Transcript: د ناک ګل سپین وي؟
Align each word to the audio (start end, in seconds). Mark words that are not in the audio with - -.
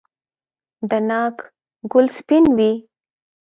د 0.89 0.91
ناک 1.09 1.35
ګل 1.91 2.05
سپین 2.17 2.45
وي؟ 2.57 2.71